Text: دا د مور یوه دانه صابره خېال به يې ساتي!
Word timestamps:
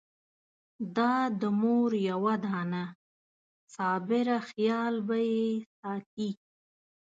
دا 0.97 1.13
د 1.39 1.41
مور 1.61 1.91
یوه 2.09 2.33
دانه 2.45 2.83
صابره 3.75 4.37
خېال 4.49 4.95
به 5.07 5.17
يې 5.31 5.45
ساتي! 5.77 6.29